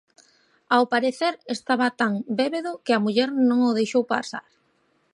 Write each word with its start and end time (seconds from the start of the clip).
Ao 0.75 0.83
parecer 0.93 1.33
estaba 1.55 1.87
tan 2.01 2.13
bébedo 2.39 2.71
que 2.85 2.93
a 2.93 3.01
muller 3.03 3.29
non 3.49 3.59
o 3.69 3.75
deixou 3.79 4.03
pasar. 4.13 4.45